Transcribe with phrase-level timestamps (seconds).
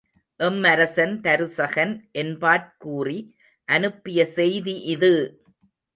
[0.39, 3.19] எம்மரசன் தருசகன் என்பாற் கூறி
[3.69, 5.13] அனுப்பிய செய்தி இது!